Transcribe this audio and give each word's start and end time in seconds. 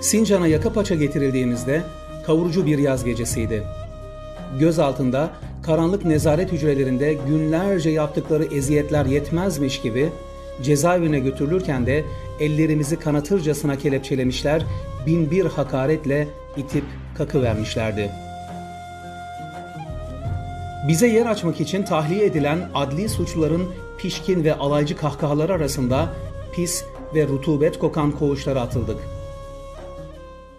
Sincan'a 0.00 0.46
yaka 0.46 0.72
paça 0.72 0.94
getirildiğimizde 0.94 1.82
kavurucu 2.26 2.66
bir 2.66 2.78
yaz 2.78 3.04
gecesiydi. 3.04 3.62
Göz 4.58 4.78
altında 4.78 5.30
karanlık 5.62 6.04
nezaret 6.04 6.52
hücrelerinde 6.52 7.14
günlerce 7.28 7.90
yaptıkları 7.90 8.44
eziyetler 8.44 9.06
yetmezmiş 9.06 9.80
gibi 9.80 10.10
cezaevine 10.62 11.18
götürülürken 11.20 11.86
de 11.86 12.04
ellerimizi 12.40 12.98
kanatırcasına 12.98 13.78
kelepçelemişler, 13.78 14.62
bin 15.06 15.30
bir 15.30 15.44
hakaretle 15.44 16.28
itip 16.56 16.84
kakı 17.16 17.42
vermişlerdi. 17.42 18.10
Bize 20.88 21.06
yer 21.06 21.26
açmak 21.26 21.60
için 21.60 21.82
tahliye 21.82 22.24
edilen 22.24 22.58
adli 22.74 23.08
suçluların 23.08 23.68
pişkin 23.98 24.44
ve 24.44 24.54
alaycı 24.54 24.96
kahkahaları 24.96 25.52
arasında 25.52 26.08
pis 26.52 26.84
ve 27.14 27.28
rutubet 27.28 27.78
kokan 27.78 28.10
koğuşlara 28.10 28.60
atıldık. 28.60 29.17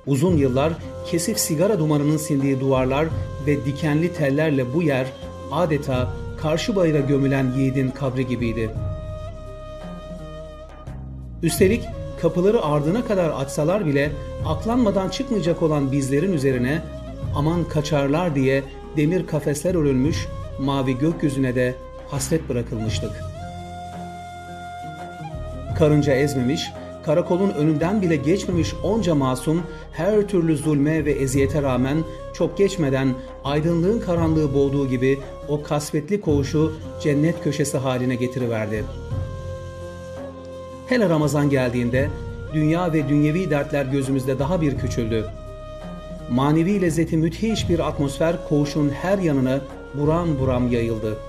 Uzun 0.10 0.38
yıllar 0.38 0.74
kesif 1.06 1.40
sigara 1.40 1.80
dumanının 1.80 2.18
sindiği 2.18 2.60
duvarlar 2.60 3.08
ve 3.48 3.66
dikenli 3.66 4.14
tellerle 4.14 4.74
bu 4.74 4.84
yer 4.84 5.08
adeta 5.52 6.14
karşı 6.42 6.76
bayıra 6.76 7.00
gömülen 7.00 7.52
yiğidin 7.58 7.90
kabri 7.90 8.28
gibiydi. 8.28 8.70
Üstelik 11.44 11.84
kapıları 12.22 12.62
ardına 12.62 13.06
kadar 13.06 13.30
açsalar 13.30 13.86
bile 13.86 14.12
aklanmadan 14.46 15.10
çıkmayacak 15.10 15.62
olan 15.62 15.92
bizlerin 15.92 16.34
üzerine 16.34 16.82
aman 17.36 17.64
kaçarlar 17.64 18.36
diye 18.36 18.64
demir 18.98 19.28
kafesler 19.28 19.76
örülmüş, 19.76 20.28
mavi 20.60 20.98
gökyüzüne 20.98 21.56
de 21.56 21.76
hasret 22.08 22.50
bırakılmıştık. 22.50 23.12
Karınca 25.78 26.14
ezmemiş, 26.14 26.72
karakolun 27.06 27.50
önünden 27.50 28.02
bile 28.02 28.16
geçmemiş 28.16 28.74
onca 28.84 29.16
masum 29.16 29.64
her 29.92 30.28
türlü 30.28 30.58
zulme 30.58 31.06
ve 31.06 31.12
eziyete 31.12 31.62
rağmen 31.62 31.98
çok 32.34 32.58
geçmeden 32.58 33.14
aydınlığın 33.44 34.00
karanlığı 34.00 34.54
boğduğu 34.54 34.88
gibi 34.90 35.20
o 35.48 35.64
kasvetli 35.64 36.22
koğuşu 36.22 36.74
cennet 37.02 37.44
köşesi 37.44 37.78
haline 37.78 38.16
getiriverdi. 38.16 38.84
Hele 40.88 41.10
Ramazan 41.10 41.50
geldiğinde 41.50 42.10
dünya 42.54 42.94
ve 42.94 43.10
dünyevi 43.10 43.50
dertler 43.50 43.86
gözümüzde 43.86 44.40
daha 44.40 44.62
bir 44.62 44.78
küçüldü. 44.78 45.26
Manevi 46.32 46.82
lezzeti 46.82 47.18
müthiş 47.18 47.70
bir 47.70 47.80
atmosfer 47.80 48.36
koğuşun 48.50 48.90
her 48.90 49.18
yanına 49.18 49.62
buram 49.94 50.40
buram 50.40 50.72
yayıldı. 50.72 51.29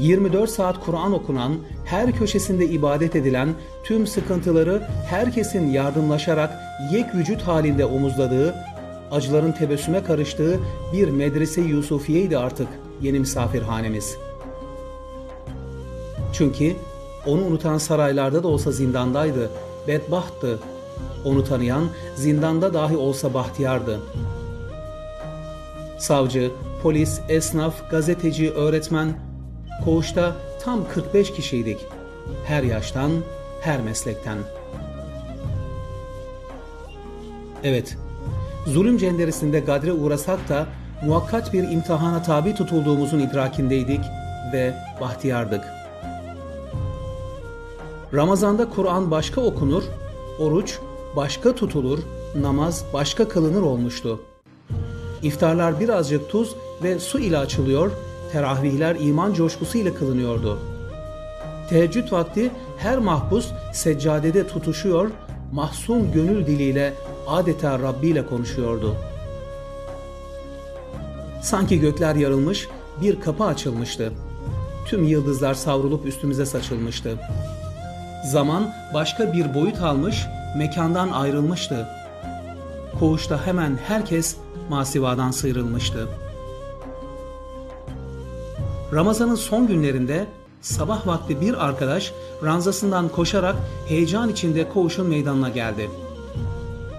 24 0.00 0.50
saat 0.50 0.84
Kur'an 0.84 1.12
okunan, 1.12 1.56
her 1.84 2.12
köşesinde 2.12 2.66
ibadet 2.66 3.16
edilen, 3.16 3.54
tüm 3.84 4.06
sıkıntıları 4.06 4.82
herkesin 5.06 5.70
yardımlaşarak 5.70 6.58
yek 6.92 7.14
vücut 7.14 7.42
halinde 7.42 7.84
omuzladığı, 7.84 8.54
acıların 9.10 9.52
tebessüme 9.52 10.04
karıştığı 10.04 10.60
bir 10.92 11.08
medrese 11.08 11.60
Yusufiye'ydi 11.60 12.38
artık 12.38 12.68
yeni 13.02 13.20
misafirhanemiz. 13.20 14.16
Çünkü 16.32 16.76
onu 17.26 17.44
unutan 17.44 17.78
saraylarda 17.78 18.42
da 18.42 18.48
olsa 18.48 18.72
zindandaydı, 18.72 19.50
bedbahttı. 19.88 20.58
Onu 21.24 21.44
tanıyan 21.44 21.84
zindanda 22.16 22.74
dahi 22.74 22.96
olsa 22.96 23.34
bahtiyardı. 23.34 24.00
Savcı, 25.98 26.50
polis, 26.82 27.20
esnaf, 27.28 27.90
gazeteci, 27.90 28.50
öğretmen, 28.50 29.29
koğuşta 29.84 30.36
tam 30.64 30.88
45 30.88 31.32
kişiydik. 31.32 31.86
Her 32.44 32.62
yaştan, 32.62 33.10
her 33.60 33.80
meslekten. 33.80 34.38
Evet, 37.64 37.96
zulüm 38.66 38.98
cenderesinde 38.98 39.60
gadre 39.60 39.92
uğrasak 39.92 40.48
da 40.48 40.66
muhakkat 41.06 41.52
bir 41.52 41.62
imtihana 41.62 42.22
tabi 42.22 42.54
tutulduğumuzun 42.54 43.18
idrakindeydik 43.18 44.00
ve 44.52 44.74
bahtiyardık. 45.00 45.64
Ramazanda 48.14 48.68
Kur'an 48.68 49.10
başka 49.10 49.40
okunur, 49.40 49.82
oruç 50.38 50.78
başka 51.16 51.54
tutulur, 51.54 51.98
namaz 52.40 52.84
başka 52.92 53.28
kılınır 53.28 53.62
olmuştu. 53.62 54.20
İftarlar 55.22 55.80
birazcık 55.80 56.30
tuz 56.30 56.54
ve 56.82 56.98
su 56.98 57.18
ile 57.18 57.38
açılıyor, 57.38 57.90
teravihler 58.32 58.96
iman 59.00 59.34
coşkusu 59.34 59.78
ile 59.78 59.94
kılınıyordu. 59.94 60.58
Teheccüd 61.68 62.12
vakti 62.12 62.50
her 62.78 62.98
mahpus 62.98 63.48
seccadede 63.72 64.46
tutuşuyor, 64.46 65.10
mahzun 65.52 66.12
gönül 66.12 66.46
diliyle 66.46 66.94
adeta 67.26 67.78
Rabbi 67.78 68.06
ile 68.06 68.26
konuşuyordu. 68.26 68.96
Sanki 71.42 71.80
gökler 71.80 72.14
yarılmış, 72.14 72.68
bir 73.02 73.20
kapı 73.20 73.44
açılmıştı. 73.44 74.12
Tüm 74.86 75.04
yıldızlar 75.04 75.54
savrulup 75.54 76.06
üstümüze 76.06 76.46
saçılmıştı. 76.46 77.18
Zaman 78.32 78.74
başka 78.94 79.32
bir 79.32 79.54
boyut 79.54 79.80
almış, 79.80 80.26
mekandan 80.56 81.10
ayrılmıştı. 81.10 81.88
Koğuşta 82.98 83.46
hemen 83.46 83.78
herkes 83.88 84.36
masivadan 84.68 85.30
sıyrılmıştı. 85.30 86.08
Ramazan'ın 88.94 89.34
son 89.34 89.66
günlerinde 89.66 90.26
sabah 90.60 91.06
vakti 91.06 91.40
bir 91.40 91.66
arkadaş 91.66 92.12
ranzasından 92.44 93.08
koşarak 93.08 93.56
heyecan 93.88 94.28
içinde 94.28 94.68
koğuşun 94.68 95.06
meydanına 95.06 95.48
geldi. 95.48 95.90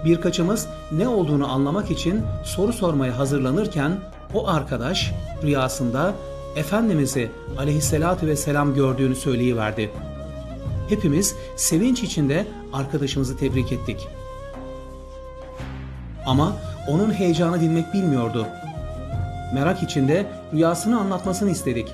Birkaçımız 0.05 0.67
ne 0.91 1.07
olduğunu 1.07 1.51
anlamak 1.51 1.91
için 1.91 2.21
soru 2.43 2.73
sormaya 2.73 3.17
hazırlanırken 3.17 3.99
o 4.33 4.47
arkadaş 4.47 5.11
rüyasında 5.43 6.13
Efendimiz'i 6.55 7.31
aleyhissalatü 7.57 8.27
vesselam 8.27 8.73
gördüğünü 8.73 9.15
söyleyiverdi. 9.15 9.91
Hepimiz 10.89 11.35
sevinç 11.55 12.03
içinde 12.03 12.47
arkadaşımızı 12.73 13.37
tebrik 13.37 13.71
ettik. 13.71 14.07
Ama 16.25 16.55
onun 16.87 17.13
heyecanı 17.13 17.61
dinmek 17.61 17.93
bilmiyordu. 17.93 18.47
Merak 19.53 19.83
içinde 19.83 20.25
rüyasını 20.53 20.99
anlatmasını 20.99 21.51
istedik. 21.51 21.93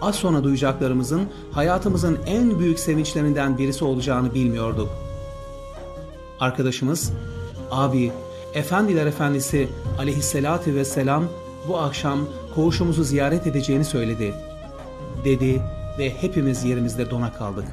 Az 0.00 0.14
sonra 0.14 0.44
duyacaklarımızın 0.44 1.28
hayatımızın 1.52 2.18
en 2.26 2.58
büyük 2.58 2.78
sevinçlerinden 2.78 3.58
birisi 3.58 3.84
olacağını 3.84 4.34
bilmiyorduk. 4.34 4.88
Arkadaşımız, 6.40 7.12
abi, 7.70 8.12
Efendiler 8.54 9.06
Efendisi 9.06 9.68
aleyhissalatü 9.98 10.74
vesselam 10.74 11.24
bu 11.68 11.78
akşam 11.78 12.18
koğuşumuzu 12.54 13.04
ziyaret 13.04 13.46
edeceğini 13.46 13.84
söyledi. 13.84 14.34
Dedi 15.24 15.62
ve 15.98 16.10
hepimiz 16.10 16.64
yerimizde 16.64 17.10
dona 17.10 17.32
kaldık. 17.32 17.64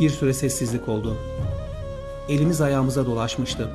Bir 0.00 0.10
süre 0.10 0.32
sessizlik 0.32 0.88
oldu. 0.88 1.16
Elimiz 2.28 2.60
ayağımıza 2.60 3.06
dolaşmıştı. 3.06 3.68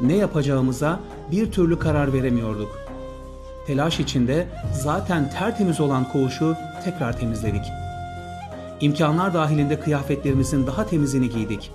Ne 0.00 0.16
yapacağımıza 0.16 1.00
bir 1.30 1.52
türlü 1.52 1.78
karar 1.78 2.12
veremiyorduk. 2.12 2.78
Telaş 3.66 4.00
içinde 4.00 4.48
zaten 4.72 5.30
tertemiz 5.30 5.80
olan 5.80 6.12
koğuşu 6.12 6.56
tekrar 6.84 7.18
temizledik. 7.18 7.64
İmkanlar 8.80 9.34
dahilinde 9.34 9.80
kıyafetlerimizin 9.80 10.66
daha 10.66 10.86
temizini 10.86 11.30
giydik. 11.30 11.70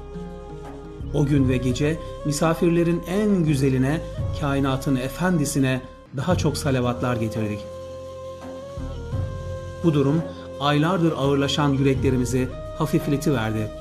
O 1.13 1.25
gün 1.25 1.49
ve 1.49 1.57
gece 1.57 1.97
misafirlerin 2.25 3.03
en 3.09 3.43
güzeline, 3.45 4.01
kainatın 4.41 4.95
efendisine 4.95 5.81
daha 6.17 6.35
çok 6.35 6.57
salavatlar 6.57 7.15
getirdik. 7.15 7.59
Bu 9.83 9.93
durum 9.93 10.21
aylardır 10.59 11.13
ağırlaşan 11.17 11.69
yüreklerimizi 11.69 12.47
hafifletiverdi. 12.77 13.78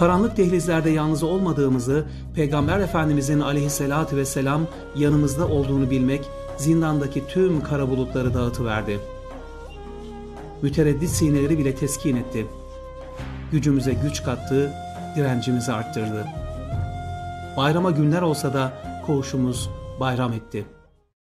Karanlık 0.00 0.36
dehlizlerde 0.36 0.90
yalnız 0.90 1.22
olmadığımızı, 1.22 2.04
Peygamber 2.34 2.80
Efendimizin 2.80 3.40
aleyhissalatü 3.40 4.16
vesselam 4.16 4.66
yanımızda 4.96 5.48
olduğunu 5.48 5.90
bilmek 5.90 6.20
zindandaki 6.56 7.26
tüm 7.26 7.62
kara 7.62 7.88
bulutları 7.88 8.34
dağıtıverdi. 8.34 9.00
Mütereddit 10.62 11.10
sineleri 11.10 11.58
bile 11.58 11.74
teskin 11.74 12.16
etti. 12.16 12.46
Gücümüze 13.52 13.92
güç 13.92 14.22
kattı, 14.22 14.72
direncimizi 15.16 15.72
arttırdı. 15.72 16.26
Bayrama 17.56 17.90
günler 17.90 18.22
olsa 18.22 18.54
da 18.54 18.72
koğuşumuz 19.06 19.70
bayram 20.00 20.32
etti.'' 20.32 20.79